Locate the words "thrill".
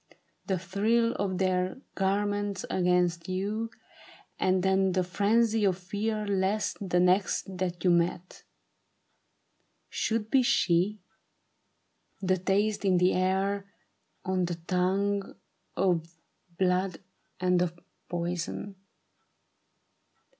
0.57-1.13